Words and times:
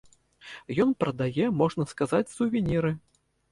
Ён 0.85 0.89
прадае, 1.03 1.45
можна 1.61 1.87
сказаць, 1.93 2.25
сувеніры. 2.37 2.95